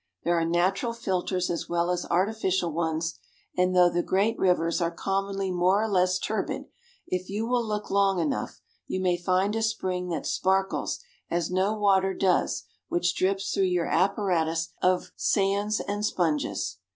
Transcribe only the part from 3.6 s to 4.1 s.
though the